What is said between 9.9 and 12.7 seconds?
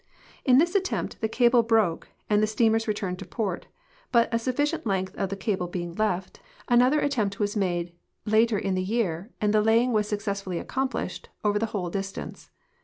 was successful!}^ accomplished over the whole distance.